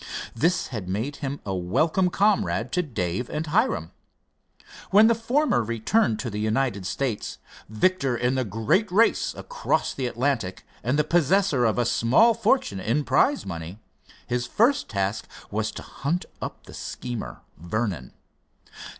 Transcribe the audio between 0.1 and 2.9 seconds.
This had made him a welcome comrade to